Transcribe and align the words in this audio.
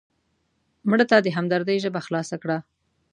مړه 0.89 1.05
ته 1.09 1.17
د 1.21 1.27
همدردۍ 1.37 1.77
ژبه 1.83 1.99
خلاصه 2.07 2.35
کړه 2.43 2.57